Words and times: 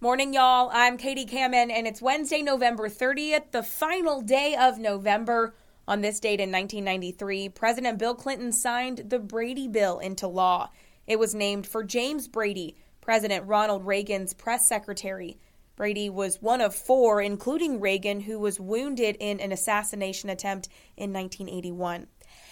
Morning, 0.00 0.32
y'all. 0.32 0.70
I'm 0.72 0.96
Katie 0.96 1.26
Kamin, 1.26 1.72
and 1.72 1.84
it's 1.84 2.00
Wednesday, 2.00 2.40
November 2.40 2.88
30th, 2.88 3.50
the 3.50 3.64
final 3.64 4.20
day 4.20 4.54
of 4.54 4.78
November. 4.78 5.56
On 5.88 6.02
this 6.02 6.20
date 6.20 6.38
in 6.38 6.52
1993, 6.52 7.48
President 7.48 7.98
Bill 7.98 8.14
Clinton 8.14 8.52
signed 8.52 9.06
the 9.08 9.18
Brady 9.18 9.66
Bill 9.66 9.98
into 9.98 10.28
law. 10.28 10.70
It 11.08 11.18
was 11.18 11.34
named 11.34 11.66
for 11.66 11.82
James 11.82 12.28
Brady, 12.28 12.76
President 13.00 13.48
Ronald 13.48 13.88
Reagan's 13.88 14.34
press 14.34 14.68
secretary. 14.68 15.36
Brady 15.74 16.08
was 16.08 16.40
one 16.40 16.60
of 16.60 16.76
four, 16.76 17.20
including 17.20 17.80
Reagan, 17.80 18.20
who 18.20 18.38
was 18.38 18.60
wounded 18.60 19.16
in 19.18 19.40
an 19.40 19.50
assassination 19.50 20.30
attempt 20.30 20.68
in 20.96 21.12
1981. 21.12 22.06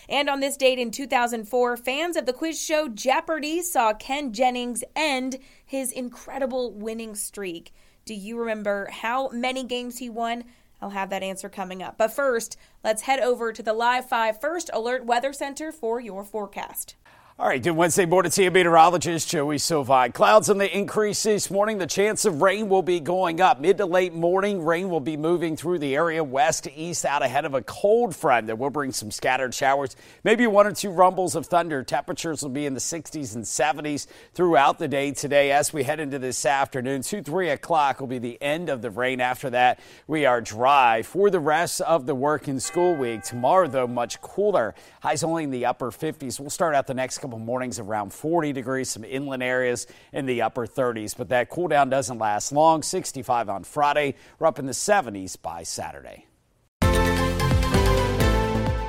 And 0.09 0.29
on 0.29 0.41
this 0.41 0.57
date 0.57 0.79
in 0.79 0.91
2004, 0.91 1.77
fans 1.77 2.17
of 2.17 2.27
the 2.27 2.33
quiz 2.33 2.61
show 2.61 2.89
Jeopardy 2.89 3.63
saw 3.63 3.93
Ken 3.93 4.33
Jennings 4.33 4.85
end 4.95 5.39
his 5.65 5.91
incredible 5.91 6.73
winning 6.73 7.15
streak. 7.15 7.73
Do 8.05 8.15
you 8.15 8.39
remember 8.39 8.89
how 8.91 9.29
many 9.31 9.65
games 9.65 9.99
he 9.99 10.09
won? 10.09 10.45
I'll 10.81 10.91
have 10.91 11.11
that 11.11 11.23
answer 11.23 11.49
coming 11.49 11.83
up. 11.83 11.99
But 11.99 12.13
first, 12.13 12.57
let's 12.85 13.03
head 13.03 13.21
over 13.21 13.53
to 13.53 13.63
the 13.63 13.73
Live 13.73 14.09
5 14.09 14.41
First 14.41 14.71
Alert 14.73 15.05
Weather 15.07 15.33
Center 15.33 15.73
for 15.73 15.99
your 15.99 16.23
forecast. 16.23 16.95
All 17.39 17.47
right, 17.47 17.63
good 17.63 17.73
Wednesday 17.73 18.07
morning 18.07 18.33
to 18.33 18.45
you, 18.45 18.51
meteorologist 18.51 19.29
Joey 19.29 19.57
Sovine. 19.59 20.15
Clouds 20.15 20.49
on 20.49 20.57
the 20.57 20.75
increase 20.75 21.23
this 21.23 21.51
morning. 21.51 21.77
The 21.77 21.87
chance 21.87 22.25
of 22.25 22.41
rain 22.41 22.71
will 22.71 22.81
be 22.81 22.99
going 22.99 23.43
up. 23.43 23.61
Mid 23.61 23.77
to 23.77 23.85
late 23.85 24.15
morning, 24.15 24.65
rain 24.65 24.89
will 24.89 25.01
be 25.01 25.19
moving 25.19 25.55
through 25.55 25.81
the 25.81 25.95
area 25.95 26.25
west 26.25 26.65
to 26.65 26.75
east 26.75 27.05
out 27.05 27.23
ahead 27.23 27.45
of 27.45 27.53
a 27.53 27.61
cold 27.61 28.17
front 28.17 28.47
that 28.47 28.59
will 28.59 28.71
bring 28.71 28.91
some 28.91 29.11
scattered 29.11 29.53
showers. 29.53 29.97
Maybe 30.25 30.47
one 30.47 30.67
or 30.67 30.73
two 30.73 30.89
rumbles 30.89 31.35
of 31.35 31.45
thunder. 31.45 31.83
Temperatures 31.83 32.41
will 32.41 32.49
be 32.49 32.65
in 32.65 32.73
the 32.73 32.81
60s 32.81 33.35
and 33.35 33.45
70s 33.45 34.07
throughout 34.33 34.79
the 34.79 34.89
day 34.89 35.13
today 35.13 35.53
as 35.53 35.75
we 35.75 35.83
head 35.83 36.01
into 36.01 36.19
this 36.19 36.47
afternoon. 36.47 37.03
2, 37.03 37.23
3 37.23 37.51
o'clock 37.51 38.01
will 38.01 38.07
be 38.07 38.19
the 38.19 38.41
end 38.41 38.71
of 38.71 38.81
the 38.81 38.91
rain. 38.91 39.21
After 39.21 39.51
that, 39.51 39.79
we 40.07 40.25
are 40.25 40.41
dry 40.41 41.03
for 41.03 41.29
the 41.29 41.41
rest 41.41 41.83
of 41.83 42.07
the 42.07 42.15
work 42.15 42.49
and 42.49 42.63
school 42.63 42.97
week. 42.97 43.25
Tomorrow, 43.25 43.69
though, 43.69 43.87
much 43.87 44.23
cooler. 44.23 44.75
Highs 45.03 45.23
only 45.23 45.45
in 45.45 45.51
the 45.51 45.67
upper 45.67 45.91
50s. 45.91 46.41
We'll 46.41 46.49
start 46.49 46.75
out 46.75 46.87
the 46.87 46.95
next 46.95 47.19
couple 47.27 47.41
mornings 47.41 47.81
around 47.81 48.13
40 48.13 48.53
degrees, 48.53 48.89
some 48.89 49.03
inland 49.03 49.43
areas 49.43 49.89
in 50.13 50.27
the 50.27 50.43
upper 50.43 50.65
30s. 50.65 51.17
But 51.17 51.31
that 51.31 51.51
cool 51.51 51.67
down 51.67 51.91
doesn't 51.91 52.19
last 52.19 52.53
long. 52.53 52.85
65 52.85 53.49
on 53.49 53.65
Friday. 53.65 54.15
We're 54.39 54.47
up 54.47 54.61
in 54.61 54.67
the 54.67 54.73
70s 54.73 55.37
by 55.43 55.65
Saturday. 55.65 56.27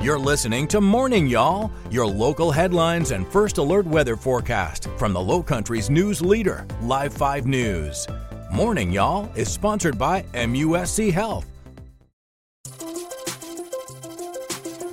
You're 0.03 0.19
listening 0.19 0.67
to 0.67 0.79
Morning 0.79 1.25
Y'all, 1.25 1.71
your 1.89 2.05
local 2.05 2.51
headlines 2.51 3.09
and 3.09 3.27
first 3.27 3.57
alert 3.57 3.87
weather 3.87 4.15
forecast 4.15 4.87
from 4.97 5.13
the 5.13 5.19
Low 5.19 5.41
Country's 5.41 5.89
news 5.89 6.21
leader, 6.21 6.63
Live 6.83 7.13
5 7.13 7.47
News. 7.47 8.07
Morning 8.51 8.91
Y'all 8.91 9.31
is 9.35 9.51
sponsored 9.51 9.97
by 9.97 10.21
MUSC 10.33 11.11
Health. 11.11 11.47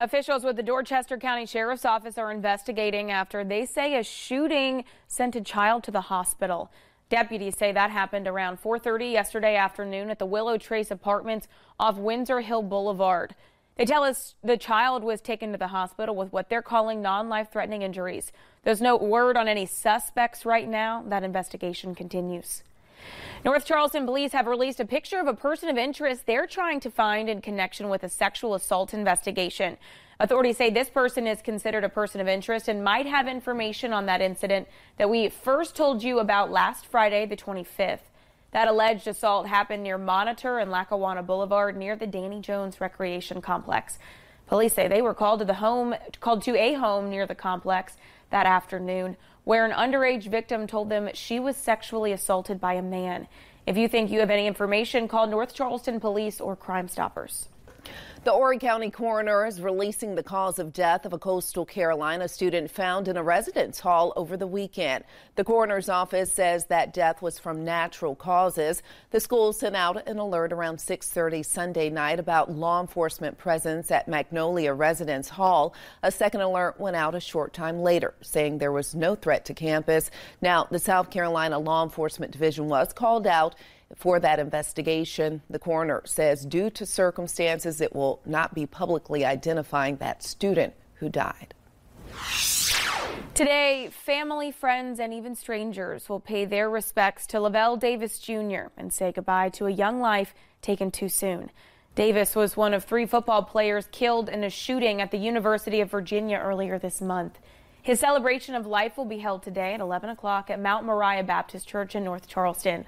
Officials 0.00 0.42
with 0.42 0.56
the 0.56 0.62
Dorchester 0.62 1.16
County 1.16 1.46
Sheriff's 1.46 1.84
Office 1.84 2.18
are 2.18 2.32
investigating 2.32 3.10
after 3.10 3.44
they 3.44 3.64
say 3.64 3.96
a 3.96 4.02
shooting 4.02 4.84
sent 5.06 5.36
a 5.36 5.40
child 5.40 5.84
to 5.84 5.92
the 5.92 6.02
hospital. 6.02 6.70
Deputies 7.08 7.56
say 7.56 7.70
that 7.70 7.90
happened 7.90 8.26
around 8.26 8.58
4:30 8.60 9.12
yesterday 9.12 9.54
afternoon 9.54 10.10
at 10.10 10.18
the 10.18 10.26
Willow 10.26 10.58
Trace 10.58 10.90
Apartments 10.90 11.46
off 11.78 11.96
Windsor 11.96 12.40
Hill 12.40 12.62
Boulevard. 12.62 13.36
They 13.76 13.84
tell 13.84 14.02
us 14.04 14.34
the 14.42 14.56
child 14.56 15.04
was 15.04 15.20
taken 15.20 15.52
to 15.52 15.58
the 15.58 15.68
hospital 15.68 16.14
with 16.14 16.32
what 16.32 16.48
they're 16.48 16.62
calling 16.62 17.02
non-life 17.02 17.52
threatening 17.52 17.82
injuries. 17.82 18.32
There's 18.62 18.80
no 18.80 18.96
word 18.96 19.36
on 19.36 19.48
any 19.48 19.66
suspects 19.66 20.44
right 20.44 20.68
now. 20.68 21.04
That 21.06 21.22
investigation 21.22 21.94
continues. 21.94 22.62
North 23.44 23.66
Charleston 23.66 24.06
police 24.06 24.32
have 24.32 24.46
released 24.46 24.80
a 24.80 24.84
picture 24.84 25.20
of 25.20 25.26
a 25.26 25.34
person 25.34 25.68
of 25.68 25.76
interest 25.76 26.26
they're 26.26 26.46
trying 26.46 26.80
to 26.80 26.90
find 26.90 27.28
in 27.28 27.40
connection 27.40 27.88
with 27.88 28.02
a 28.02 28.08
sexual 28.08 28.54
assault 28.54 28.94
investigation. 28.94 29.76
Authorities 30.20 30.56
say 30.56 30.70
this 30.70 30.88
person 30.88 31.26
is 31.26 31.42
considered 31.42 31.84
a 31.84 31.88
person 31.88 32.20
of 32.20 32.28
interest 32.28 32.68
and 32.68 32.84
might 32.84 33.06
have 33.06 33.26
information 33.28 33.92
on 33.92 34.06
that 34.06 34.20
incident 34.20 34.68
that 34.96 35.10
we 35.10 35.28
first 35.28 35.74
told 35.74 36.02
you 36.02 36.20
about 36.20 36.50
last 36.50 36.86
Friday, 36.86 37.26
the 37.26 37.36
25th. 37.36 37.98
That 38.52 38.68
alleged 38.68 39.08
assault 39.08 39.48
happened 39.48 39.82
near 39.82 39.98
Monitor 39.98 40.58
and 40.58 40.70
Lackawanna 40.70 41.24
Boulevard 41.24 41.76
near 41.76 41.96
the 41.96 42.06
Danny 42.06 42.40
Jones 42.40 42.80
Recreation 42.80 43.42
Complex. 43.42 43.98
Police 44.46 44.74
say 44.74 44.86
they 44.86 45.02
were 45.02 45.14
called 45.14 45.40
to 45.40 45.44
the 45.44 45.54
home, 45.54 45.94
called 46.20 46.42
to 46.42 46.56
a 46.56 46.74
home 46.74 47.10
near 47.10 47.26
the 47.26 47.34
complex 47.34 47.96
that 48.30 48.46
afternoon 48.46 49.16
where 49.44 49.64
an 49.64 49.72
underage 49.72 50.28
victim 50.28 50.66
told 50.66 50.88
them 50.88 51.08
she 51.14 51.38
was 51.38 51.56
sexually 51.56 52.12
assaulted 52.12 52.60
by 52.60 52.74
a 52.74 52.82
man. 52.82 53.28
If 53.66 53.76
you 53.76 53.88
think 53.88 54.10
you 54.10 54.20
have 54.20 54.30
any 54.30 54.46
information, 54.46 55.08
call 55.08 55.26
North 55.26 55.54
Charleston 55.54 56.00
Police 56.00 56.40
or 56.40 56.56
Crime 56.56 56.88
Stoppers. 56.88 57.48
The 58.24 58.32
Horry 58.32 58.56
County 58.56 58.88
coroner 58.88 59.44
is 59.44 59.60
releasing 59.60 60.14
the 60.14 60.22
cause 60.22 60.58
of 60.58 60.72
death 60.72 61.04
of 61.04 61.12
a 61.12 61.18
coastal 61.18 61.66
Carolina 61.66 62.26
student 62.26 62.70
found 62.70 63.06
in 63.06 63.18
a 63.18 63.22
residence 63.22 63.80
hall 63.80 64.14
over 64.16 64.38
the 64.38 64.46
weekend. 64.46 65.04
The 65.34 65.44
coroner's 65.44 65.90
office 65.90 66.32
says 66.32 66.64
that 66.66 66.94
death 66.94 67.20
was 67.20 67.38
from 67.38 67.66
natural 67.66 68.14
causes. 68.14 68.82
The 69.10 69.20
school 69.20 69.52
sent 69.52 69.76
out 69.76 70.08
an 70.08 70.16
alert 70.16 70.54
around 70.54 70.78
6:30 70.78 71.42
Sunday 71.42 71.90
night 71.90 72.18
about 72.18 72.50
law 72.50 72.80
enforcement 72.80 73.36
presence 73.36 73.90
at 73.90 74.08
Magnolia 74.08 74.72
Residence 74.72 75.28
Hall. 75.28 75.74
A 76.02 76.10
second 76.10 76.40
alert 76.40 76.80
went 76.80 76.96
out 76.96 77.14
a 77.14 77.20
short 77.20 77.52
time 77.52 77.82
later, 77.82 78.14
saying 78.22 78.56
there 78.56 78.72
was 78.72 78.94
no 78.94 79.14
threat 79.14 79.44
to 79.44 79.52
campus. 79.52 80.10
Now, 80.40 80.66
the 80.70 80.78
South 80.78 81.10
Carolina 81.10 81.58
Law 81.58 81.82
Enforcement 81.84 82.32
Division 82.32 82.70
was 82.70 82.94
called 82.94 83.26
out 83.26 83.54
for 83.96 84.20
that 84.20 84.38
investigation. 84.38 85.42
The 85.50 85.58
coroner 85.58 86.02
says 86.04 86.44
due 86.44 86.70
to 86.70 86.86
circumstances, 86.86 87.80
it 87.80 87.94
will 87.94 88.20
not 88.24 88.54
be 88.54 88.66
publicly 88.66 89.24
identifying 89.24 89.96
that 89.96 90.22
student 90.22 90.74
who 90.94 91.08
died. 91.08 91.54
Today, 93.34 93.90
family, 93.90 94.52
friends, 94.52 95.00
and 95.00 95.12
even 95.12 95.34
strangers 95.34 96.08
will 96.08 96.20
pay 96.20 96.44
their 96.44 96.70
respects 96.70 97.26
to 97.28 97.38
Lavel 97.38 97.76
Davis 97.76 98.20
Jr. 98.20 98.68
and 98.76 98.92
say 98.92 99.10
goodbye 99.10 99.48
to 99.50 99.66
a 99.66 99.70
young 99.70 100.00
life 100.00 100.34
taken 100.62 100.90
too 100.90 101.08
soon. 101.08 101.50
Davis 101.96 102.34
was 102.34 102.56
one 102.56 102.74
of 102.74 102.84
three 102.84 103.06
football 103.06 103.42
players 103.42 103.88
killed 103.90 104.28
in 104.28 104.44
a 104.44 104.50
shooting 104.50 105.00
at 105.00 105.10
the 105.10 105.18
University 105.18 105.80
of 105.80 105.90
Virginia 105.90 106.38
earlier 106.38 106.78
this 106.78 107.00
month. 107.00 107.38
His 107.82 108.00
celebration 108.00 108.54
of 108.54 108.66
life 108.66 108.96
will 108.96 109.04
be 109.04 109.18
held 109.18 109.42
today 109.42 109.74
at 109.74 109.80
11 109.80 110.10
o'clock 110.10 110.48
at 110.48 110.60
Mount 110.60 110.86
Moriah 110.86 111.22
Baptist 111.22 111.68
Church 111.68 111.94
in 111.94 112.02
North 112.02 112.26
Charleston. 112.26 112.86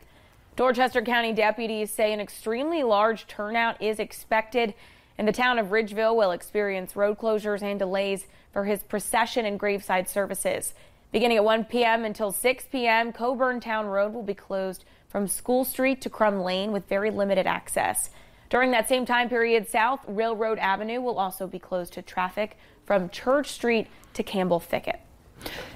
Dorchester 0.57 1.03
County 1.03 1.35
deputies 1.35 1.91
say 1.91 2.15
an 2.15 2.21
extremely 2.21 2.83
large 2.83 3.27
turnout 3.27 3.83
is 3.83 3.99
expected, 3.99 4.73
and 5.19 5.29
the 5.29 5.33
town 5.33 5.59
of 5.59 5.67
Ridgeville 5.67 6.17
will 6.17 6.31
experience 6.31 6.97
road 6.97 7.19
closures 7.19 7.63
and 7.63 7.79
delays 7.79 8.27
for 8.55 8.65
his 8.65 8.83
procession 8.83 9.45
and 9.45 9.61
graveside 9.61 10.09
services. 10.09 10.73
Beginning 11.13 11.37
at 11.37 11.45
1 11.45 11.65
p.m. 11.65 12.07
until 12.07 12.33
6 12.33 12.65
p.m., 12.73 13.13
Coburn 13.13 13.61
Town 13.61 13.85
Road 13.87 14.15
will 14.15 14.23
be 14.23 14.33
closed 14.33 14.87
from 15.11 15.29
School 15.29 15.63
Street 15.63 16.01
to 16.01 16.09
Crum 16.09 16.41
Lane 16.41 16.73
with 16.73 16.89
very 16.89 17.11
limited 17.11 17.47
access. 17.47 18.09
During 18.49 18.71
that 18.71 18.89
same 18.89 19.05
time 19.05 19.29
period, 19.29 19.69
South 19.69 20.01
Railroad 20.09 20.59
Avenue 20.59 21.03
will 21.03 21.19
also 21.19 21.47
be 21.47 21.59
closed 21.59 21.93
to 21.95 22.03
traffic 22.03 22.57
from 22.87 23.11
Church 23.11 23.53
Street 23.53 23.89
to 24.15 24.23
Campbell 24.23 24.61
Thicket. 24.61 25.01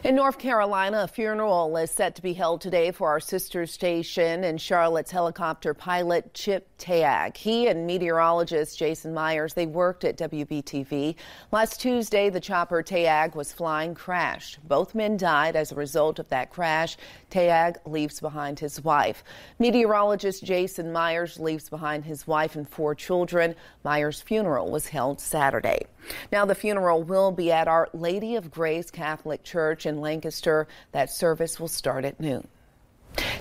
In 0.02 0.14
North 0.14 0.38
Carolina, 0.38 1.02
a 1.02 1.08
funeral 1.08 1.76
is 1.76 1.90
set 1.90 2.14
to 2.14 2.22
be 2.22 2.32
held 2.32 2.62
today 2.62 2.90
for 2.90 3.10
our 3.10 3.20
sister 3.20 3.66
station 3.66 4.44
and 4.44 4.58
Charlotte's 4.58 5.10
helicopter 5.10 5.74
pilot 5.74 6.32
Chip 6.32 6.66
Tayag. 6.78 7.36
He 7.36 7.68
and 7.68 7.86
meteorologist 7.86 8.78
Jason 8.78 9.12
Myers, 9.12 9.52
they 9.52 9.66
worked 9.66 10.04
at 10.04 10.16
WBTV. 10.16 11.16
Last 11.52 11.82
Tuesday, 11.82 12.30
the 12.30 12.40
chopper 12.40 12.82
Tayag 12.82 13.34
was 13.34 13.52
flying 13.52 13.94
crashed. 13.94 14.66
Both 14.66 14.94
men 14.94 15.18
died 15.18 15.54
as 15.54 15.70
a 15.70 15.74
result 15.74 16.18
of 16.18 16.30
that 16.30 16.48
crash. 16.48 16.96
Tayag 17.30 17.76
leaves 17.84 18.20
behind 18.20 18.58
his 18.58 18.82
wife. 18.82 19.22
Meteorologist 19.58 20.42
Jason 20.42 20.92
Myers 20.94 21.38
leaves 21.38 21.68
behind 21.68 22.06
his 22.06 22.26
wife 22.26 22.56
and 22.56 22.66
four 22.66 22.94
children. 22.94 23.54
Myers' 23.84 24.22
funeral 24.22 24.70
was 24.70 24.88
held 24.88 25.20
Saturday. 25.20 25.84
Now, 26.32 26.44
the 26.44 26.54
funeral 26.54 27.02
will 27.02 27.32
be 27.32 27.52
at 27.52 27.68
Our 27.68 27.88
Lady 27.92 28.36
of 28.36 28.50
Grace 28.50 28.90
Catholic 28.90 29.42
Church 29.42 29.86
in 29.86 30.00
Lancaster. 30.00 30.66
That 30.92 31.10
service 31.10 31.60
will 31.60 31.68
start 31.68 32.04
at 32.04 32.20
noon. 32.20 32.46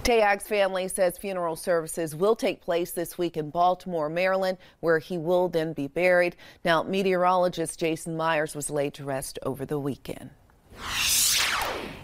Tayag's 0.03 0.47
family 0.47 0.87
says 0.87 1.17
funeral 1.17 1.55
services 1.55 2.15
will 2.15 2.35
take 2.35 2.61
place 2.61 2.91
this 2.91 3.17
week 3.17 3.37
in 3.37 3.49
Baltimore, 3.51 4.09
Maryland, 4.09 4.57
where 4.79 4.99
he 4.99 5.17
will 5.17 5.47
then 5.47 5.73
be 5.73 5.87
buried. 5.87 6.35
Now, 6.65 6.83
meteorologist 6.83 7.79
Jason 7.79 8.17
Myers 8.17 8.55
was 8.55 8.69
laid 8.69 8.95
to 8.95 9.03
rest 9.03 9.37
over 9.43 9.65
the 9.65 9.79
weekend. 9.79 10.31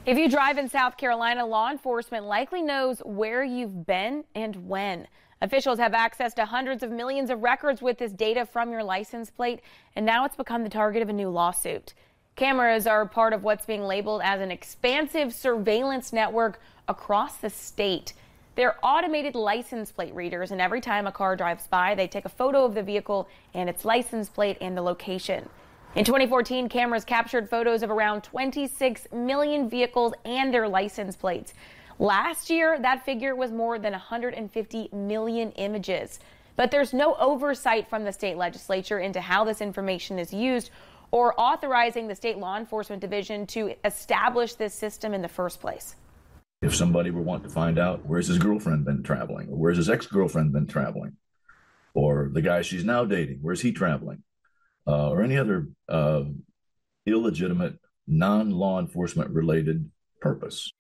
If 0.06 0.19
you 0.19 0.30
drive 0.30 0.60
in 0.60 0.69
South 0.69 0.98
Carolina, 0.98 1.46
law 1.46 1.72
enforcement 1.72 2.25
likely 2.25 2.62
knows 2.62 3.00
where 3.00 3.44
you've 3.44 3.88
been 3.88 4.24
and 4.36 4.68
when. 4.68 5.08
Officials 5.42 5.80
have 5.80 5.94
access 5.94 6.34
to 6.36 6.46
hundreds 6.46 6.82
of 6.82 6.92
millions 6.92 7.30
of 7.30 7.44
records 7.44 7.82
with 7.82 7.98
this 7.98 8.12
data 8.12 8.46
from 8.46 8.72
your 8.72 8.84
license 8.84 9.30
plate, 9.30 9.62
and 9.96 10.06
now 10.06 10.26
it's 10.26 10.36
become 10.36 10.64
the 10.64 10.70
target 10.70 11.02
of 11.02 11.10
a 11.10 11.14
new 11.14 11.30
lawsuit. 11.30 11.94
Cameras 12.36 12.88
are 12.88 13.06
part 13.06 13.34
of 13.34 13.44
what's 13.44 13.66
being 13.66 13.84
labeled 13.84 14.22
as 14.24 14.42
an 14.42 14.52
expansive 14.52 15.34
surveillance 15.34 16.14
network 16.14 16.60
across 16.88 17.38
the 17.38 17.50
state. 17.50 18.14
They're 18.56 18.78
automated 18.82 19.36
license 19.36 19.92
plate 19.92 20.16
readers, 20.16 20.52
and 20.52 20.62
every 20.62 20.80
time 20.80 21.08
a 21.08 21.12
car 21.12 21.36
drives 21.36 21.68
by, 21.68 21.96
they 21.96 22.08
take 22.08 22.26
a 22.26 22.30
photo 22.30 22.64
of 22.64 22.74
the 22.74 22.84
vehicle 22.84 23.28
and 23.54 23.70
its 23.70 23.84
license 23.84 24.30
plate 24.30 24.58
and 24.62 24.78
the 24.78 24.82
location. 24.82 25.50
In 25.96 26.04
2014, 26.04 26.68
cameras 26.70 27.06
captured 27.06 27.50
photos 27.50 27.84
of 27.84 27.90
around 27.90 28.24
26 28.24 29.08
million 29.14 29.70
vehicles 29.70 30.14
and 30.26 30.54
their 30.54 30.68
license 30.68 31.16
plates. 31.16 31.54
Last 32.00 32.50
year, 32.50 32.77
that 32.80 33.06
figure 33.06 33.36
was 33.36 33.51
more 33.51 33.80
than 33.80 33.94
150 33.94 34.89
million 34.92 35.51
images. 35.53 36.19
But 36.57 36.71
there's 36.71 36.94
no 36.94 37.15
oversight 37.15 37.89
from 37.89 38.03
the 38.03 38.12
state 38.12 38.38
legislature 38.38 39.00
into 39.00 39.21
how 39.21 39.44
this 39.44 39.62
information 39.62 40.19
is 40.19 40.33
used 40.33 40.71
or 41.12 41.39
authorizing 41.39 42.07
the 42.07 42.15
state 42.15 42.38
law 42.38 42.57
enforcement 42.57 43.01
division 43.01 43.47
to 43.47 43.74
establish 43.86 44.56
this 44.56 44.74
system 44.74 45.13
in 45.13 45.21
the 45.21 45.27
first 45.30 45.62
place. 45.62 45.95
If 46.62 46.75
somebody 46.75 47.12
were 47.12 47.21
wanting 47.21 47.47
to 47.47 47.53
find 47.53 47.77
out 47.77 48.06
where's 48.06 48.27
his 48.27 48.39
girlfriend 48.39 48.86
been 48.86 49.03
traveling, 49.03 49.50
or 49.50 49.56
where's 49.56 49.77
his 49.77 49.89
ex 49.89 50.07
girlfriend 50.07 50.51
been 50.51 50.68
traveling, 50.68 51.18
or 51.94 52.30
the 52.33 52.41
guy 52.41 52.62
she's 52.62 52.83
now 52.83 53.06
dating, 53.06 53.39
where's 53.41 53.62
he 53.62 53.71
traveling, 53.71 54.24
uh, 54.88 55.09
or 55.09 55.21
any 55.21 55.38
other 55.38 55.68
uh, 55.88 56.24
illegitimate, 57.06 57.77
non 58.07 58.51
law 58.51 58.80
enforcement 58.80 59.30
related 59.31 59.89
purpose. 60.21 60.71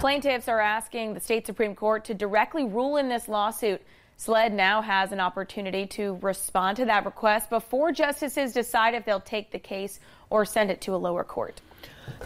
Plaintiffs 0.00 0.46
are 0.46 0.60
asking 0.60 1.14
the 1.14 1.20
state 1.20 1.46
Supreme 1.46 1.74
Court 1.74 2.04
to 2.04 2.12
directly 2.12 2.64
rule 2.64 2.98
in 2.98 3.08
this 3.08 3.28
lawsuit. 3.28 3.80
SLED 4.18 4.52
now 4.52 4.82
has 4.82 5.10
an 5.10 5.20
opportunity 5.20 5.86
to 5.86 6.18
respond 6.20 6.76
to 6.76 6.84
that 6.84 7.06
request 7.06 7.48
before 7.48 7.92
justices 7.92 8.52
decide 8.52 8.92
if 8.92 9.06
they'll 9.06 9.20
take 9.20 9.52
the 9.52 9.58
case 9.58 9.98
or 10.28 10.44
send 10.44 10.70
it 10.70 10.82
to 10.82 10.94
a 10.94 10.96
lower 10.96 11.24
court. 11.24 11.62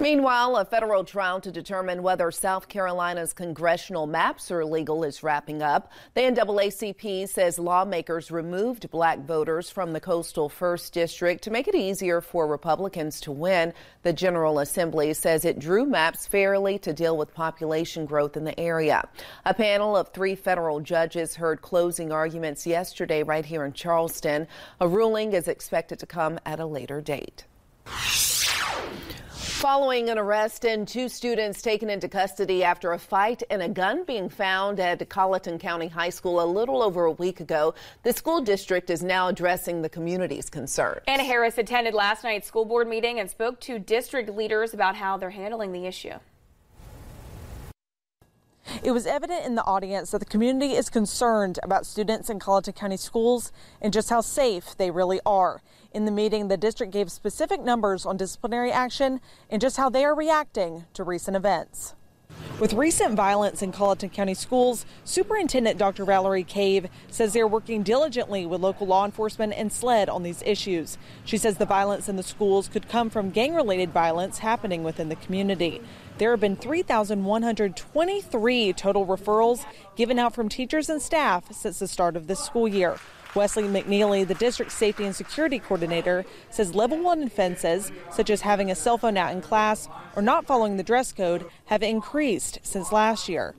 Meanwhile, 0.00 0.56
a 0.56 0.64
federal 0.64 1.04
trial 1.04 1.40
to 1.40 1.52
determine 1.52 2.02
whether 2.02 2.30
South 2.30 2.68
Carolina's 2.68 3.32
congressional 3.32 4.06
maps 4.06 4.50
are 4.50 4.64
legal 4.64 5.04
is 5.04 5.22
wrapping 5.22 5.62
up. 5.62 5.92
The 6.14 6.22
NAACP 6.22 7.28
says 7.28 7.58
lawmakers 7.58 8.30
removed 8.30 8.90
black 8.90 9.20
voters 9.20 9.70
from 9.70 9.92
the 9.92 10.00
coastal 10.00 10.48
first 10.48 10.92
district 10.92 11.42
to 11.44 11.50
make 11.50 11.68
it 11.68 11.74
easier 11.74 12.20
for 12.20 12.46
Republicans 12.46 13.20
to 13.22 13.32
win. 13.32 13.74
The 14.02 14.12
General 14.12 14.60
Assembly 14.60 15.12
says 15.12 15.44
it 15.44 15.58
drew 15.58 15.84
maps 15.84 16.26
fairly 16.26 16.78
to 16.78 16.92
deal 16.92 17.16
with 17.16 17.34
population 17.34 18.06
growth 18.06 18.36
in 18.36 18.44
the 18.44 18.58
area. 18.58 19.06
A 19.44 19.54
panel 19.54 19.96
of 19.96 20.08
three 20.08 20.34
federal 20.34 20.80
judges 20.80 21.34
heard 21.34 21.62
closing 21.62 22.10
arguments 22.12 22.66
yesterday 22.66 23.22
right 23.22 23.44
here 23.44 23.64
in 23.64 23.72
Charleston. 23.72 24.46
A 24.80 24.88
ruling 24.88 25.32
is 25.32 25.48
expected 25.48 25.98
to 25.98 26.06
come 26.06 26.38
at 26.46 26.60
a 26.60 26.66
later 26.66 27.00
date. 27.00 27.44
Following 29.60 30.08
an 30.08 30.16
arrest 30.16 30.64
and 30.64 30.88
two 30.88 31.06
students 31.10 31.60
taken 31.60 31.90
into 31.90 32.08
custody 32.08 32.64
after 32.64 32.92
a 32.92 32.98
fight 32.98 33.42
and 33.50 33.60
a 33.60 33.68
gun 33.68 34.04
being 34.04 34.30
found 34.30 34.80
at 34.80 35.06
Colleton 35.10 35.58
County 35.58 35.86
High 35.86 36.08
School 36.08 36.42
a 36.42 36.48
little 36.48 36.82
over 36.82 37.04
a 37.04 37.12
week 37.12 37.40
ago, 37.40 37.74
the 38.02 38.14
school 38.14 38.40
district 38.40 38.88
is 38.88 39.02
now 39.02 39.28
addressing 39.28 39.82
the 39.82 39.90
community's 39.90 40.48
concerns. 40.48 41.02
Anna 41.06 41.24
Harris 41.24 41.58
attended 41.58 41.92
last 41.92 42.24
night's 42.24 42.48
school 42.48 42.64
board 42.64 42.88
meeting 42.88 43.20
and 43.20 43.28
spoke 43.28 43.60
to 43.60 43.78
district 43.78 44.30
leaders 44.30 44.72
about 44.72 44.96
how 44.96 45.18
they're 45.18 45.28
handling 45.28 45.72
the 45.72 45.84
issue. 45.84 46.14
It 48.82 48.92
was 48.92 49.04
evident 49.04 49.44
in 49.44 49.56
the 49.56 49.64
audience 49.64 50.10
that 50.10 50.20
the 50.20 50.24
community 50.24 50.72
is 50.72 50.88
concerned 50.88 51.58
about 51.62 51.84
students 51.84 52.30
in 52.30 52.38
Colleton 52.38 52.72
County 52.72 52.96
schools 52.96 53.52
and 53.82 53.92
just 53.92 54.08
how 54.08 54.22
safe 54.22 54.74
they 54.74 54.90
really 54.90 55.20
are. 55.26 55.60
In 55.92 56.06
the 56.06 56.10
meeting, 56.10 56.48
the 56.48 56.56
district 56.56 56.90
gave 56.90 57.12
specific 57.12 57.60
numbers 57.60 58.06
on 58.06 58.16
disciplinary 58.16 58.72
action 58.72 59.20
and 59.50 59.60
just 59.60 59.76
how 59.76 59.90
they 59.90 60.02
are 60.02 60.14
reacting 60.14 60.86
to 60.94 61.04
recent 61.04 61.36
events. 61.36 61.94
With 62.60 62.74
recent 62.74 63.14
violence 63.14 63.62
in 63.62 63.72
Colleton 63.72 64.10
County 64.10 64.34
schools, 64.34 64.84
Superintendent 65.04 65.78
Dr. 65.78 66.04
Valerie 66.04 66.44
Cave 66.44 66.88
says 67.10 67.32
they're 67.32 67.48
working 67.48 67.82
diligently 67.82 68.44
with 68.44 68.60
local 68.60 68.86
law 68.86 69.06
enforcement 69.06 69.54
and 69.56 69.72
SLED 69.72 70.10
on 70.10 70.22
these 70.22 70.42
issues. 70.44 70.98
She 71.24 71.38
says 71.38 71.56
the 71.56 71.64
violence 71.64 72.06
in 72.06 72.16
the 72.16 72.22
schools 72.22 72.68
could 72.68 72.86
come 72.86 73.08
from 73.08 73.30
gang 73.30 73.54
related 73.54 73.94
violence 73.94 74.40
happening 74.40 74.84
within 74.84 75.08
the 75.08 75.16
community. 75.16 75.80
There 76.18 76.32
have 76.32 76.40
been 76.40 76.56
3,123 76.56 78.72
total 78.74 79.06
referrals 79.06 79.64
given 79.96 80.18
out 80.18 80.34
from 80.34 80.50
teachers 80.50 80.90
and 80.90 81.00
staff 81.00 81.50
since 81.52 81.78
the 81.78 81.88
start 81.88 82.14
of 82.14 82.26
this 82.26 82.40
school 82.40 82.68
year. 82.68 82.98
Wesley 83.34 83.64
McNeely, 83.64 84.26
the 84.26 84.34
district 84.34 84.72
safety 84.72 85.04
and 85.04 85.14
security 85.14 85.58
coordinator, 85.58 86.24
says 86.50 86.74
level 86.74 87.02
one 87.02 87.22
offenses, 87.22 87.92
such 88.10 88.30
as 88.30 88.40
having 88.40 88.70
a 88.70 88.74
cell 88.74 88.98
phone 88.98 89.16
out 89.16 89.32
in 89.32 89.40
class 89.40 89.88
or 90.16 90.22
not 90.22 90.46
following 90.46 90.76
the 90.76 90.82
dress 90.82 91.12
code, 91.12 91.46
have 91.66 91.82
increased 91.82 92.58
since 92.62 92.92
last 92.92 93.28
year. 93.28 93.54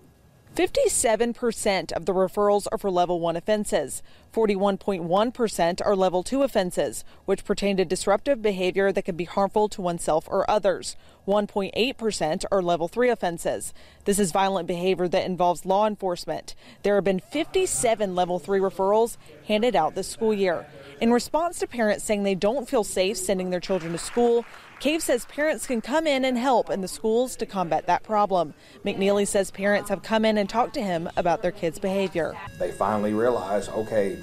57% 0.55 1.93
of 1.93 2.05
the 2.05 2.13
referrals 2.13 2.67
are 2.74 2.77
for 2.77 2.91
level 2.91 3.22
1 3.22 3.38
offenses. 3.38 4.03
41.1% 4.34 5.81
are 5.86 5.96
level 5.96 6.24
2 6.24 6.43
offenses, 6.43 7.05
which 7.24 7.46
pertain 7.46 7.77
to 7.77 7.86
disruptive 7.86 8.41
behavior 8.41 8.91
that 8.91 9.05
can 9.05 9.15
be 9.15 9.24
harmful 9.24 9.70
to 9.70 9.81
oneself 9.81 10.27
or 10.29 10.50
others. 10.51 10.98
1.8% 11.25 12.43
are 12.51 12.62
level 12.62 12.89
3 12.89 13.10
offenses. 13.10 13.74
This 14.03 14.20
is 14.20 14.34
violent 14.34 14.67
behavior 14.67 15.08
that 15.08 15.25
involves 15.25 15.65
law 15.65 15.88
enforcement. 15.88 16.53
There 16.84 16.96
have 16.96 17.05
been 17.05 17.22
57 17.22 18.13
level 18.13 18.38
3 18.38 18.60
referrals 18.60 19.15
handed 19.48 19.74
out 19.74 19.96
this 19.96 20.10
school 20.10 20.34
year. 20.34 20.65
In 21.00 21.13
response 21.13 21.60
to 21.60 21.67
parents 21.67 22.03
saying 22.03 22.24
they 22.24 22.36
don't 22.36 22.67
feel 22.67 22.84
safe 22.84 23.15
sending 23.15 23.51
their 23.51 23.62
children 23.62 23.93
to 23.93 23.98
school, 23.98 24.46
Cave 24.81 25.03
says 25.03 25.25
parents 25.25 25.67
can 25.67 25.79
come 25.79 26.07
in 26.07 26.25
and 26.25 26.35
help 26.35 26.71
in 26.71 26.81
the 26.81 26.88
schools 26.88 27.35
to 27.35 27.45
combat 27.45 27.85
that 27.85 28.01
problem. 28.01 28.55
McNeely 28.83 29.27
says 29.27 29.51
parents 29.51 29.89
have 29.89 30.01
come 30.01 30.25
in 30.25 30.39
and 30.39 30.50
talked 30.50 30.73
to 30.73 30.81
him 30.81 31.07
about 31.15 31.43
their 31.43 31.51
kids' 31.51 31.77
behavior. 31.77 32.35
They 32.57 32.71
finally 32.71 33.13
realize, 33.13 33.69
okay, 33.69 34.17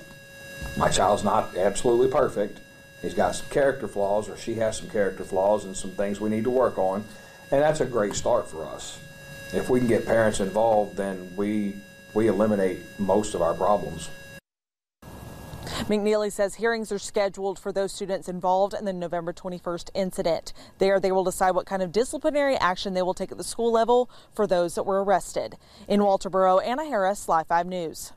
my 0.76 0.88
child's 0.88 1.22
not 1.22 1.56
absolutely 1.56 2.10
perfect. 2.10 2.58
He's 3.00 3.14
got 3.14 3.36
some 3.36 3.48
character 3.50 3.86
flaws, 3.86 4.28
or 4.28 4.36
she 4.36 4.54
has 4.54 4.78
some 4.78 4.90
character 4.90 5.22
flaws, 5.22 5.64
and 5.64 5.76
some 5.76 5.92
things 5.92 6.20
we 6.20 6.28
need 6.28 6.42
to 6.42 6.50
work 6.50 6.76
on. 6.76 7.04
And 7.52 7.62
that's 7.62 7.80
a 7.80 7.86
great 7.86 8.16
start 8.16 8.50
for 8.50 8.66
us. 8.66 8.98
If 9.52 9.70
we 9.70 9.78
can 9.78 9.86
get 9.86 10.06
parents 10.06 10.40
involved, 10.40 10.96
then 10.96 11.36
we 11.36 11.76
we 12.14 12.26
eliminate 12.26 12.80
most 12.98 13.36
of 13.36 13.42
our 13.42 13.54
problems. 13.54 14.10
McNeely 15.88 16.30
says 16.30 16.56
hearings 16.56 16.92
are 16.92 16.98
scheduled 16.98 17.58
for 17.58 17.72
those 17.72 17.94
students 17.94 18.28
involved 18.28 18.74
in 18.74 18.84
the 18.84 18.92
November 18.92 19.32
21st 19.32 19.88
incident. 19.94 20.52
There, 20.76 21.00
they 21.00 21.10
will 21.10 21.24
decide 21.24 21.52
what 21.52 21.64
kind 21.64 21.80
of 21.80 21.92
disciplinary 21.92 22.56
action 22.56 22.92
they 22.92 23.00
will 23.00 23.14
take 23.14 23.32
at 23.32 23.38
the 23.38 23.44
school 23.44 23.72
level 23.72 24.10
for 24.34 24.46
those 24.46 24.74
that 24.74 24.82
were 24.82 25.02
arrested. 25.02 25.56
In 25.88 26.00
Walterboro, 26.00 26.62
Anna 26.62 26.84
Harris, 26.84 27.26
Live 27.26 27.46
5 27.46 27.66
News. 27.66 28.12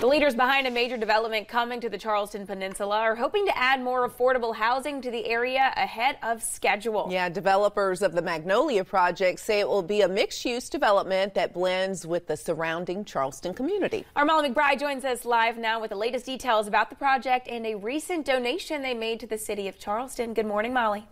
The 0.00 0.06
leaders 0.08 0.34
behind 0.34 0.66
a 0.66 0.70
major 0.70 0.96
development 0.96 1.48
coming 1.48 1.80
to 1.80 1.88
the 1.88 1.96
Charleston 1.96 2.46
Peninsula 2.46 2.98
are 2.98 3.14
hoping 3.14 3.46
to 3.46 3.56
add 3.56 3.80
more 3.80 4.08
affordable 4.08 4.54
housing 4.54 5.00
to 5.00 5.10
the 5.10 5.24
area 5.26 5.72
ahead 5.76 6.18
of 6.22 6.42
schedule. 6.42 7.08
Yeah, 7.10 7.28
developers 7.28 8.02
of 8.02 8.12
the 8.12 8.20
Magnolia 8.20 8.84
project 8.84 9.40
say 9.40 9.60
it 9.60 9.68
will 9.68 9.82
be 9.82 10.02
a 10.02 10.08
mixed 10.08 10.44
use 10.44 10.68
development 10.68 11.34
that 11.34 11.54
blends 11.54 12.06
with 12.06 12.26
the 12.26 12.36
surrounding 12.36 13.04
Charleston 13.04 13.54
community. 13.54 14.04
Our 14.14 14.24
Molly 14.24 14.50
McBride 14.50 14.78
joins 14.78 15.04
us 15.04 15.24
live 15.24 15.56
now 15.56 15.80
with 15.80 15.90
the 15.90 15.96
latest 15.96 16.26
details 16.26 16.66
about 16.66 16.90
the 16.90 16.96
project 16.96 17.48
and 17.48 17.64
a 17.64 17.74
recent 17.76 18.26
donation 18.26 18.82
they 18.82 18.94
made 18.94 19.20
to 19.20 19.26
the 19.26 19.38
city 19.38 19.68
of 19.68 19.78
Charleston. 19.78 20.34
Good 20.34 20.46
morning, 20.46 20.74
Molly. 20.74 21.06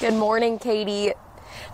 Good 0.00 0.14
morning, 0.14 0.58
Katie. 0.58 1.12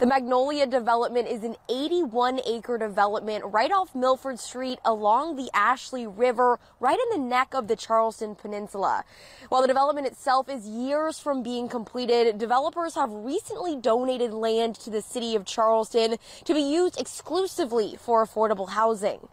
The 0.00 0.06
Magnolia 0.06 0.66
development 0.66 1.28
is 1.28 1.44
an 1.44 1.56
81 1.68 2.40
acre 2.46 2.78
development 2.78 3.44
right 3.44 3.70
off 3.70 3.94
Milford 3.94 4.38
Street 4.38 4.78
along 4.82 5.36
the 5.36 5.50
Ashley 5.52 6.06
River, 6.06 6.58
right 6.80 6.98
in 6.98 7.20
the 7.20 7.28
neck 7.28 7.52
of 7.52 7.68
the 7.68 7.76
Charleston 7.76 8.34
Peninsula. 8.34 9.04
While 9.50 9.60
the 9.60 9.68
development 9.68 10.06
itself 10.06 10.48
is 10.48 10.66
years 10.66 11.18
from 11.18 11.42
being 11.42 11.68
completed, 11.68 12.38
developers 12.38 12.94
have 12.94 13.12
recently 13.12 13.76
donated 13.76 14.32
land 14.32 14.76
to 14.76 14.88
the 14.88 15.02
city 15.02 15.36
of 15.36 15.44
Charleston 15.44 16.16
to 16.46 16.54
be 16.54 16.62
used 16.62 16.98
exclusively 16.98 17.98
for 18.00 18.24
affordable 18.24 18.70
housing. 18.70 19.28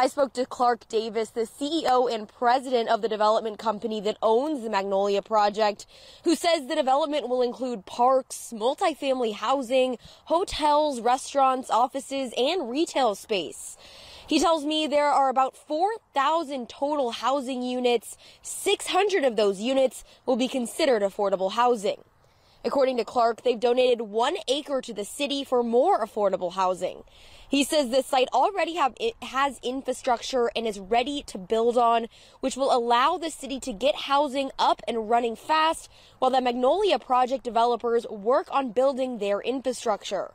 I 0.00 0.06
spoke 0.06 0.32
to 0.34 0.46
Clark 0.46 0.86
Davis, 0.86 1.30
the 1.30 1.40
CEO 1.40 2.08
and 2.08 2.28
president 2.28 2.88
of 2.88 3.02
the 3.02 3.08
development 3.08 3.58
company 3.58 4.00
that 4.02 4.16
owns 4.22 4.62
the 4.62 4.70
Magnolia 4.70 5.22
project, 5.22 5.86
who 6.22 6.36
says 6.36 6.68
the 6.68 6.76
development 6.76 7.28
will 7.28 7.42
include 7.42 7.84
parks, 7.84 8.52
multifamily 8.54 9.34
housing, 9.34 9.98
hotels, 10.26 11.00
restaurants, 11.00 11.68
offices, 11.68 12.32
and 12.38 12.70
retail 12.70 13.16
space. 13.16 13.76
He 14.28 14.38
tells 14.38 14.64
me 14.64 14.86
there 14.86 15.10
are 15.10 15.30
about 15.30 15.56
4,000 15.56 16.68
total 16.68 17.10
housing 17.10 17.64
units. 17.64 18.16
600 18.40 19.24
of 19.24 19.34
those 19.34 19.60
units 19.60 20.04
will 20.26 20.36
be 20.36 20.46
considered 20.46 21.02
affordable 21.02 21.50
housing. 21.50 22.04
According 22.64 22.98
to 22.98 23.04
Clark, 23.04 23.42
they've 23.42 23.58
donated 23.58 24.02
one 24.02 24.36
acre 24.46 24.80
to 24.80 24.92
the 24.92 25.04
city 25.04 25.42
for 25.42 25.64
more 25.64 26.04
affordable 26.04 26.52
housing. 26.52 27.02
He 27.48 27.64
says 27.64 27.88
the 27.88 28.02
site 28.02 28.28
already 28.34 28.74
have 28.74 28.92
it 29.00 29.14
has 29.22 29.58
infrastructure 29.62 30.50
and 30.54 30.66
is 30.66 30.78
ready 30.78 31.22
to 31.28 31.38
build 31.38 31.78
on, 31.78 32.08
which 32.40 32.56
will 32.56 32.74
allow 32.74 33.16
the 33.16 33.30
city 33.30 33.58
to 33.60 33.72
get 33.72 33.94
housing 33.94 34.50
up 34.58 34.82
and 34.86 35.08
running 35.08 35.34
fast 35.34 35.90
while 36.18 36.30
the 36.30 36.42
Magnolia 36.42 36.98
project 36.98 37.44
developers 37.44 38.06
work 38.08 38.48
on 38.50 38.72
building 38.72 39.18
their 39.18 39.40
infrastructure. 39.40 40.32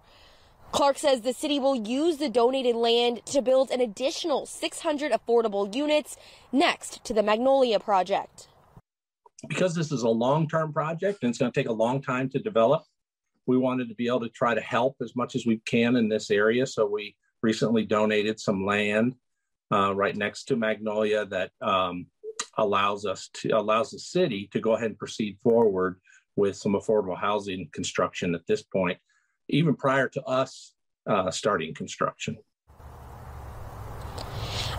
Clark 0.71 0.97
says 0.97 1.21
the 1.21 1.33
city 1.33 1.59
will 1.59 1.75
use 1.75 2.17
the 2.17 2.29
donated 2.29 2.75
land 2.75 3.23
to 3.27 3.43
build 3.43 3.69
an 3.69 3.79
additional 3.79 4.47
600 4.47 5.11
affordable 5.11 5.73
units 5.73 6.17
next 6.51 7.03
to 7.03 7.13
the 7.13 7.21
Magnolia 7.21 7.79
project. 7.79 8.47
Because 9.47 9.75
this 9.75 9.91
is 9.91 10.01
a 10.01 10.09
long-term 10.09 10.73
project 10.73 11.21
and 11.21 11.29
it's 11.29 11.37
going 11.37 11.51
to 11.51 11.59
take 11.59 11.69
a 11.69 11.73
long 11.73 12.01
time 12.01 12.27
to 12.29 12.39
develop, 12.39 12.85
we 13.45 13.57
wanted 13.57 13.89
to 13.89 13.95
be 13.95 14.07
able 14.07 14.21
to 14.21 14.29
try 14.29 14.53
to 14.53 14.61
help 14.61 14.95
as 15.01 15.15
much 15.15 15.35
as 15.35 15.45
we 15.45 15.57
can 15.65 15.95
in 15.95 16.09
this 16.09 16.31
area. 16.31 16.65
So 16.65 16.85
we 16.85 17.15
recently 17.41 17.85
donated 17.85 18.39
some 18.39 18.65
land 18.65 19.15
uh, 19.71 19.93
right 19.93 20.15
next 20.15 20.45
to 20.45 20.55
Magnolia 20.55 21.25
that 21.25 21.51
um, 21.61 22.07
allows 22.57 23.05
us 23.05 23.29
to 23.33 23.49
allows 23.49 23.91
the 23.91 23.99
city 23.99 24.49
to 24.51 24.59
go 24.59 24.73
ahead 24.73 24.91
and 24.91 24.97
proceed 24.97 25.37
forward 25.41 25.99
with 26.35 26.55
some 26.55 26.73
affordable 26.73 27.17
housing 27.17 27.69
construction 27.73 28.33
at 28.33 28.45
this 28.47 28.63
point, 28.63 28.97
even 29.49 29.75
prior 29.75 30.07
to 30.09 30.23
us 30.23 30.73
uh, 31.07 31.29
starting 31.29 31.73
construction. 31.73 32.37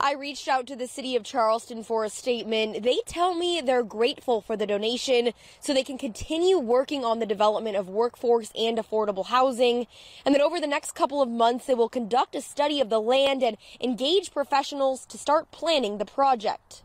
I 0.04 0.12
reached 0.12 0.48
out 0.48 0.66
to 0.66 0.76
the 0.76 0.86
city 0.86 1.16
of 1.16 1.24
Charleston 1.24 1.82
for 1.82 2.04
a 2.04 2.10
statement. 2.10 2.82
They 2.82 2.98
tell 3.06 3.34
me 3.34 3.62
they're 3.62 3.82
grateful 3.82 4.42
for 4.42 4.54
the 4.54 4.66
donation 4.66 5.30
so 5.60 5.72
they 5.72 5.82
can 5.82 5.96
continue 5.96 6.58
working 6.58 7.06
on 7.06 7.20
the 7.20 7.26
development 7.26 7.78
of 7.78 7.88
workforce 7.88 8.52
and 8.54 8.76
affordable 8.76 9.24
housing. 9.24 9.86
And 10.26 10.34
that 10.34 10.42
over 10.42 10.60
the 10.60 10.66
next 10.66 10.94
couple 10.94 11.22
of 11.22 11.30
months, 11.30 11.64
they 11.64 11.72
will 11.72 11.88
conduct 11.88 12.34
a 12.34 12.42
study 12.42 12.82
of 12.82 12.90
the 12.90 13.00
land 13.00 13.42
and 13.42 13.56
engage 13.80 14.30
professionals 14.30 15.06
to 15.06 15.16
start 15.16 15.50
planning 15.50 15.96
the 15.96 16.04
project. 16.04 16.82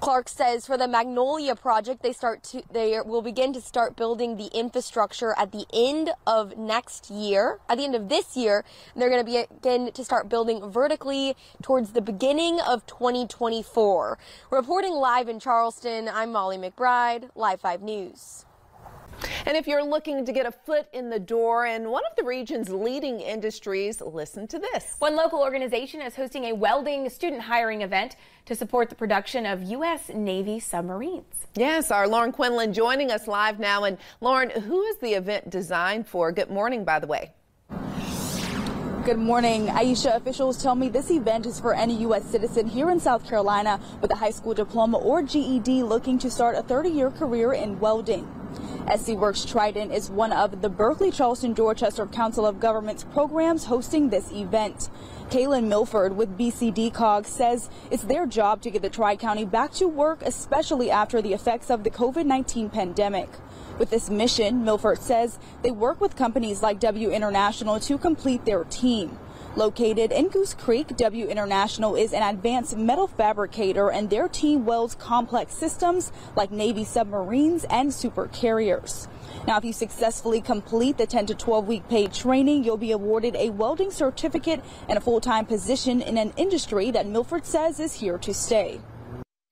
Clark 0.00 0.28
says 0.28 0.64
for 0.64 0.78
the 0.78 0.86
Magnolia 0.86 1.56
project, 1.56 2.04
they 2.04 2.12
start 2.12 2.44
to 2.44 2.62
they 2.70 3.00
will 3.04 3.20
begin 3.20 3.52
to 3.52 3.60
start 3.60 3.96
building 3.96 4.36
the 4.36 4.46
infrastructure 4.54 5.34
at 5.36 5.50
the 5.50 5.66
end 5.74 6.10
of 6.24 6.56
next 6.56 7.10
year. 7.10 7.58
At 7.68 7.78
the 7.78 7.84
end 7.84 7.96
of 7.96 8.08
this 8.08 8.36
year, 8.36 8.64
they're 8.94 9.10
going 9.10 9.26
to 9.26 9.46
begin 9.60 9.90
to 9.90 10.04
start 10.04 10.28
building 10.28 10.70
vertically 10.70 11.36
towards 11.62 11.92
the 11.92 12.00
beginning 12.00 12.60
of 12.60 12.86
2024. 12.86 14.18
Reporting 14.50 14.92
live 14.92 15.28
in 15.28 15.40
Charleston, 15.40 16.08
I'm 16.08 16.30
Molly 16.30 16.58
McBride, 16.58 17.30
Live 17.34 17.60
5 17.60 17.82
News. 17.82 18.44
And 19.46 19.56
if 19.56 19.66
you're 19.66 19.84
looking 19.84 20.24
to 20.24 20.32
get 20.32 20.46
a 20.46 20.52
foot 20.52 20.86
in 20.92 21.10
the 21.10 21.18
door 21.18 21.66
in 21.66 21.90
one 21.90 22.02
of 22.10 22.16
the 22.16 22.24
region's 22.24 22.68
leading 22.68 23.20
industries, 23.20 24.00
listen 24.00 24.46
to 24.48 24.58
this. 24.58 24.96
One 24.98 25.16
local 25.16 25.40
organization 25.40 26.00
is 26.02 26.14
hosting 26.14 26.44
a 26.44 26.52
welding 26.52 27.08
student 27.10 27.42
hiring 27.42 27.82
event 27.82 28.16
to 28.46 28.54
support 28.54 28.88
the 28.88 28.94
production 28.94 29.46
of 29.46 29.62
U.S. 29.62 30.08
Navy 30.08 30.60
submarines. 30.60 31.46
Yes, 31.54 31.90
our 31.90 32.08
Lauren 32.08 32.32
Quinlan 32.32 32.72
joining 32.72 33.10
us 33.10 33.26
live 33.26 33.58
now. 33.58 33.84
And 33.84 33.98
Lauren, 34.20 34.50
who 34.50 34.82
is 34.82 34.96
the 34.98 35.14
event 35.14 35.50
designed 35.50 36.06
for? 36.06 36.32
Good 36.32 36.50
morning, 36.50 36.84
by 36.84 36.98
the 36.98 37.06
way. 37.06 37.32
Good 39.04 39.18
morning. 39.18 39.68
Aisha, 39.68 40.16
officials 40.16 40.62
tell 40.62 40.74
me 40.74 40.90
this 40.90 41.10
event 41.10 41.46
is 41.46 41.58
for 41.58 41.72
any 41.72 41.94
U.S. 42.02 42.26
citizen 42.26 42.66
here 42.66 42.90
in 42.90 43.00
South 43.00 43.26
Carolina 43.26 43.80
with 44.02 44.10
a 44.10 44.14
high 44.14 44.30
school 44.30 44.52
diploma 44.52 44.98
or 44.98 45.22
GED 45.22 45.82
looking 45.82 46.18
to 46.18 46.30
start 46.30 46.56
a 46.56 46.62
30 46.62 46.90
year 46.90 47.10
career 47.10 47.54
in 47.54 47.80
welding. 47.80 48.28
SC 48.96 49.10
Works 49.10 49.44
Trident 49.44 49.92
is 49.92 50.10
one 50.10 50.32
of 50.32 50.62
the 50.62 50.68
Berkeley 50.68 51.10
Charleston 51.10 51.52
Dorchester 51.52 52.06
Council 52.06 52.46
of 52.46 52.58
Governments 52.58 53.04
programs 53.12 53.64
hosting 53.64 54.08
this 54.08 54.32
event. 54.32 54.88
Kaylin 55.28 55.66
Milford 55.68 56.16
with 56.16 56.38
BCD 56.38 56.92
COG 56.92 57.26
says 57.26 57.68
it's 57.90 58.04
their 58.04 58.26
job 58.26 58.62
to 58.62 58.70
get 58.70 58.80
the 58.80 58.88
Tri 58.88 59.16
County 59.16 59.44
back 59.44 59.72
to 59.72 59.86
work, 59.86 60.22
especially 60.22 60.90
after 60.90 61.20
the 61.20 61.34
effects 61.34 61.70
of 61.70 61.84
the 61.84 61.90
COVID 61.90 62.24
19 62.24 62.70
pandemic. 62.70 63.28
With 63.78 63.90
this 63.90 64.08
mission, 64.08 64.64
Milford 64.64 64.98
says 64.98 65.38
they 65.62 65.70
work 65.70 66.00
with 66.00 66.16
companies 66.16 66.62
like 66.62 66.80
W 66.80 67.10
International 67.10 67.78
to 67.80 67.98
complete 67.98 68.44
their 68.46 68.64
team. 68.64 69.18
Located 69.58 70.12
in 70.12 70.28
Goose 70.28 70.54
Creek, 70.54 70.96
W 70.98 71.26
International 71.26 71.96
is 71.96 72.12
an 72.12 72.22
advanced 72.22 72.76
metal 72.76 73.08
fabricator 73.08 73.90
and 73.90 74.08
their 74.08 74.28
team 74.28 74.64
welds 74.64 74.94
complex 74.94 75.52
systems 75.52 76.12
like 76.36 76.52
Navy 76.52 76.84
submarines 76.84 77.64
and 77.68 77.92
super 77.92 78.28
carriers. 78.28 79.08
Now, 79.48 79.58
if 79.58 79.64
you 79.64 79.72
successfully 79.72 80.40
complete 80.40 80.96
the 80.96 81.06
10 81.08 81.26
to 81.26 81.34
12 81.34 81.66
week 81.66 81.88
paid 81.88 82.12
training, 82.12 82.62
you'll 82.62 82.76
be 82.76 82.92
awarded 82.92 83.34
a 83.34 83.50
welding 83.50 83.90
certificate 83.90 84.62
and 84.88 84.96
a 84.96 85.00
full 85.00 85.20
time 85.20 85.44
position 85.44 86.02
in 86.02 86.18
an 86.18 86.32
industry 86.36 86.92
that 86.92 87.08
Milford 87.08 87.44
says 87.44 87.80
is 87.80 87.94
here 87.94 88.16
to 88.18 88.32
stay. 88.32 88.80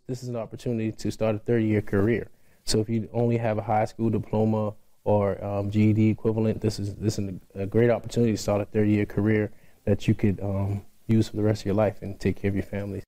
This 0.07 0.23
is 0.23 0.29
an 0.29 0.37
opportunity 0.37 0.93
to 0.93 1.11
start 1.11 1.35
a 1.35 1.41
30 1.41 1.65
year 1.65 1.83
career. 1.83 2.31
So 2.63 2.79
if 2.79 2.89
you 2.89 3.09
only 3.13 3.39
have 3.39 3.59
a 3.59 3.63
high 3.63 3.87
school 3.87 4.11
diploma 4.11 4.75
or 5.03 5.45
um, 5.45 5.69
GED 5.69 6.11
equivalent, 6.11 6.61
this 6.61 6.79
is 6.79 6.95
this 6.95 7.19
is 7.19 7.41
a 7.57 7.67
great 7.67 7.91
opportunity 7.91 8.31
to 8.35 8.39
start 8.39 8.61
a 8.61 8.67
30 8.67 8.91
year 8.93 9.05
career 9.05 9.51
that 9.87 10.07
you 10.07 10.14
could 10.14 10.40
um, 10.43 10.85
use 11.07 11.28
for 11.28 11.37
the 11.37 11.43
rest 11.43 11.62
of 11.62 11.66
your 11.66 11.75
life 11.75 12.02
and 12.02 12.21
take 12.21 12.37
care 12.37 12.50
of 12.50 12.55
your 12.55 12.64
family. 12.64 13.02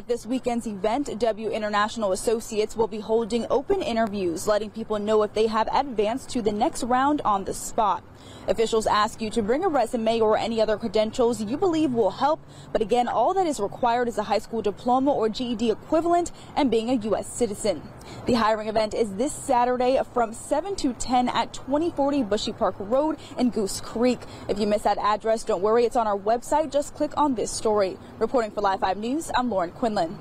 At 0.00 0.08
this 0.08 0.24
weekend's 0.24 0.66
event, 0.66 1.18
W 1.18 1.50
International 1.50 2.12
Associates 2.12 2.74
will 2.74 2.86
be 2.86 3.00
holding 3.00 3.44
open 3.50 3.82
interviews, 3.82 4.48
letting 4.48 4.70
people 4.70 4.98
know 4.98 5.22
if 5.24 5.34
they 5.34 5.46
have 5.46 5.68
advanced 5.70 6.30
to 6.30 6.40
the 6.40 6.52
next 6.52 6.84
round 6.84 7.20
on 7.20 7.44
the 7.44 7.52
spot. 7.52 8.02
Officials 8.48 8.86
ask 8.86 9.20
you 9.20 9.28
to 9.30 9.42
bring 9.42 9.62
a 9.62 9.68
resume 9.68 10.20
or 10.20 10.38
any 10.38 10.60
other 10.60 10.78
credentials 10.78 11.42
you 11.42 11.58
believe 11.58 11.92
will 11.92 12.10
help, 12.10 12.40
but 12.72 12.80
again, 12.80 13.08
all 13.08 13.34
that 13.34 13.46
is 13.46 13.60
required 13.60 14.08
is 14.08 14.16
a 14.16 14.22
high 14.22 14.38
school 14.38 14.62
diploma 14.62 15.12
or 15.12 15.28
GED 15.28 15.70
equivalent 15.70 16.32
and 16.56 16.70
being 16.70 16.88
a 16.88 16.94
U.S. 16.94 17.26
citizen. 17.26 17.82
The 18.26 18.34
hiring 18.34 18.68
event 18.68 18.94
is 18.94 19.14
this 19.14 19.32
Saturday 19.32 20.00
from 20.12 20.32
7 20.32 20.74
to 20.76 20.94
10 20.94 21.28
at 21.28 21.52
2040 21.52 22.22
Bushy 22.24 22.52
Park 22.52 22.74
Road 22.78 23.18
in 23.38 23.50
Goose 23.50 23.80
Creek. 23.80 24.20
If 24.48 24.58
you 24.58 24.66
miss 24.66 24.82
that 24.82 24.98
address, 24.98 25.44
don't 25.44 25.62
worry, 25.62 25.84
it's 25.84 25.96
on 25.96 26.06
our 26.06 26.18
website. 26.18 26.72
Just 26.72 26.94
click 26.94 27.12
on 27.16 27.34
this 27.34 27.50
story. 27.50 27.98
Reporting 28.18 28.50
for 28.50 28.62
Live 28.62 28.80
5 28.80 28.96
News, 28.96 29.30
I'm 29.36 29.50
Lauren 29.50 29.70
Quinlan. 29.90 30.18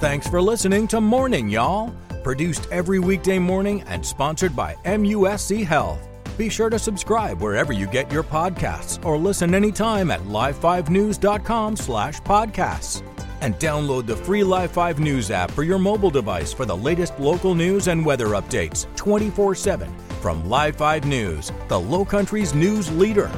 Thanks 0.00 0.28
for 0.28 0.40
listening 0.40 0.86
to 0.88 1.00
Morning, 1.00 1.48
y'all. 1.48 1.92
Produced 2.22 2.68
every 2.70 2.98
weekday 2.98 3.38
morning 3.38 3.82
and 3.82 4.04
sponsored 4.04 4.54
by 4.54 4.74
MUSC 4.84 5.64
Health. 5.64 6.06
Be 6.36 6.48
sure 6.48 6.70
to 6.70 6.78
subscribe 6.78 7.40
wherever 7.40 7.72
you 7.72 7.86
get 7.86 8.12
your 8.12 8.22
podcasts 8.22 9.04
or 9.04 9.18
listen 9.18 9.54
anytime 9.54 10.10
at 10.10 10.20
live5news.com 10.20 11.76
slash 11.76 12.20
podcasts. 12.20 13.02
And 13.40 13.54
download 13.54 14.06
the 14.06 14.16
free 14.16 14.44
Live 14.44 14.70
5 14.72 14.98
News 14.98 15.30
app 15.30 15.50
for 15.50 15.62
your 15.62 15.78
mobile 15.78 16.10
device 16.10 16.52
for 16.52 16.66
the 16.66 16.76
latest 16.76 17.18
local 17.18 17.54
news 17.54 17.88
and 17.88 18.04
weather 18.04 18.28
updates 18.28 18.86
24 18.96 19.54
7 19.54 19.98
from 20.20 20.48
Live 20.48 20.76
5 20.76 21.06
News, 21.06 21.52
the 21.68 21.78
Low 21.78 22.04
Country's 22.04 22.54
news 22.54 22.90
leader. 22.92 23.30